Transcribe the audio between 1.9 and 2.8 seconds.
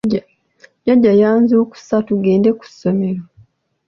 tugende ku